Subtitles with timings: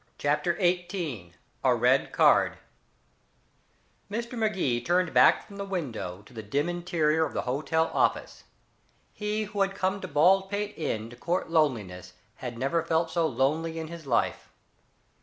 [0.17, 2.57] CHAPTER XVIII A RED CARD
[4.09, 4.35] Mr.
[4.35, 8.45] Magee turned back from the window to the dim interior of the hotel office.
[9.13, 13.77] He who had come to Baldpate Inn to court loneliness had never felt so lonely
[13.77, 14.49] in his life.